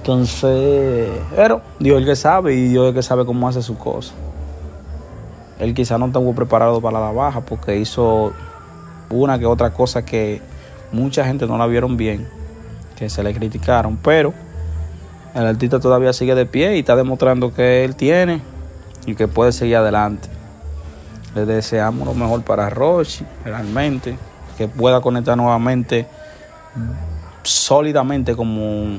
Entonces, 0.00 1.10
pero 1.36 1.60
Dios 1.78 1.96
es 1.96 2.00
el 2.00 2.06
que 2.06 2.16
sabe 2.16 2.54
y 2.54 2.68
Dios 2.68 2.84
es 2.84 2.88
el 2.88 2.94
que 2.94 3.02
sabe 3.02 3.26
cómo 3.26 3.46
hace 3.46 3.60
su 3.60 3.76
cosa. 3.76 4.14
Él 5.58 5.74
quizá 5.74 5.98
no 5.98 6.06
estuvo 6.06 6.34
preparado 6.34 6.80
para 6.80 6.98
la 6.98 7.12
baja 7.12 7.42
porque 7.42 7.76
hizo 7.76 8.32
una 9.10 9.38
que 9.38 9.44
otra 9.44 9.74
cosa 9.74 10.02
que 10.02 10.40
mucha 10.90 11.26
gente 11.26 11.46
no 11.46 11.58
la 11.58 11.66
vieron 11.66 11.98
bien, 11.98 12.26
que 12.96 13.10
se 13.10 13.22
le 13.22 13.34
criticaron, 13.34 13.98
pero 13.98 14.32
el 15.34 15.44
artista 15.44 15.80
todavía 15.80 16.14
sigue 16.14 16.34
de 16.34 16.46
pie 16.46 16.76
y 16.76 16.80
está 16.80 16.96
demostrando 16.96 17.52
que 17.52 17.84
él 17.84 17.94
tiene 17.94 18.40
y 19.04 19.14
que 19.14 19.28
puede 19.28 19.52
seguir 19.52 19.76
adelante. 19.76 20.30
Le 21.34 21.44
deseamos 21.44 22.08
lo 22.08 22.14
mejor 22.14 22.42
para 22.42 22.70
Rochi, 22.70 23.26
realmente, 23.44 24.16
que 24.56 24.66
pueda 24.66 25.02
conectar 25.02 25.36
nuevamente 25.36 26.06
sólidamente 27.42 28.34
como 28.34 28.98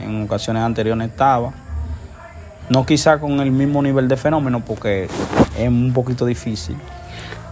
En 0.00 0.24
ocasiones 0.24 0.62
anteriores 0.62 1.08
estaba. 1.08 1.52
No 2.68 2.86
quizá 2.86 3.18
con 3.18 3.40
el 3.40 3.50
mismo 3.50 3.82
nivel 3.82 4.08
de 4.08 4.16
fenómeno 4.16 4.64
porque 4.64 5.08
es 5.58 5.68
un 5.68 5.92
poquito 5.92 6.24
difícil. 6.26 6.76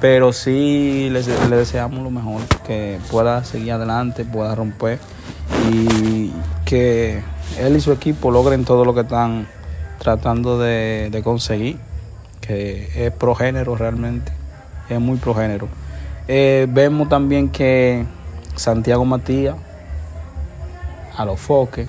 Pero 0.00 0.32
sí 0.32 1.08
le, 1.10 1.22
deseamos 1.56 2.02
lo 2.02 2.10
mejor, 2.10 2.42
que 2.66 2.98
pueda 3.10 3.44
seguir 3.44 3.72
adelante, 3.72 4.24
pueda 4.24 4.54
romper 4.54 4.98
y 5.72 6.32
que 6.64 7.22
él 7.58 7.76
y 7.76 7.80
su 7.80 7.92
equipo 7.92 8.30
logren 8.30 8.64
todo 8.64 8.84
lo 8.84 8.94
que 8.94 9.00
están 9.00 9.46
tratando 9.98 10.58
de, 10.58 11.08
de 11.10 11.22
conseguir, 11.22 11.78
que 12.42 13.06
es 13.06 13.12
progénero 13.12 13.74
realmente, 13.74 14.32
es 14.90 15.00
muy 15.00 15.16
progénero. 15.16 15.68
Eh, 16.28 16.66
vemos 16.68 17.08
también 17.08 17.48
que 17.48 18.04
Santiago 18.56 19.04
Matías, 19.04 19.56
a 21.16 21.24
los 21.24 21.40
foques, 21.40 21.88